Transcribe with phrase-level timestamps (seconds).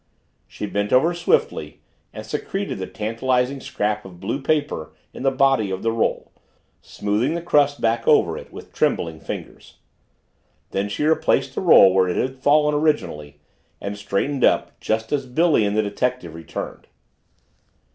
[0.47, 1.79] She bent over swiftly
[2.11, 6.31] and secreted the tantalizing scrap of blue paper in the body of the roll,
[6.81, 9.77] smoothing the crust back above it with trembling fingers.
[10.71, 13.41] Then she replaced the roll where it had fallen originally
[13.79, 16.87] and straightened up just as Billy and the detective returned.